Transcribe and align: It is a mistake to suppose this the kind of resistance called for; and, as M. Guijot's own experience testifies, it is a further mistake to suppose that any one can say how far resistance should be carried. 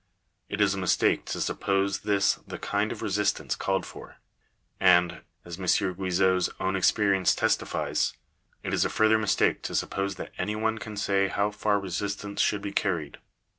It 0.49 0.61
is 0.61 0.73
a 0.73 0.79
mistake 0.79 1.25
to 1.25 1.39
suppose 1.39 1.99
this 1.99 2.39
the 2.47 2.57
kind 2.57 2.91
of 2.91 3.03
resistance 3.03 3.55
called 3.55 3.85
for; 3.85 4.15
and, 4.79 5.21
as 5.45 5.59
M. 5.59 5.65
Guijot's 5.93 6.49
own 6.59 6.75
experience 6.75 7.35
testifies, 7.35 8.15
it 8.63 8.73
is 8.73 8.83
a 8.83 8.89
further 8.89 9.19
mistake 9.19 9.61
to 9.61 9.75
suppose 9.75 10.15
that 10.15 10.33
any 10.39 10.55
one 10.55 10.79
can 10.79 10.97
say 10.97 11.27
how 11.27 11.51
far 11.51 11.79
resistance 11.79 12.41
should 12.41 12.63
be 12.63 12.71
carried. 12.71 13.19